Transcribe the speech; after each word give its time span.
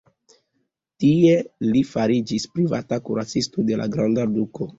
Tie 1.03 1.35
li 1.67 1.83
fariĝis 1.89 2.49
privata 2.57 3.01
kuracisto 3.11 3.67
de 3.71 3.79
la 3.85 3.89
granda 3.99 4.29
duko. 4.35 4.69